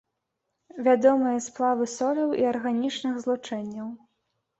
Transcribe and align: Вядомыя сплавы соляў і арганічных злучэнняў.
Вядомыя 0.85 1.43
сплавы 1.47 1.85
соляў 1.97 2.33
і 2.45 2.47
арганічных 2.53 3.21
злучэнняў. 3.27 3.93